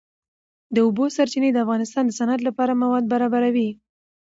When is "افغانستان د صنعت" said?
1.65-2.41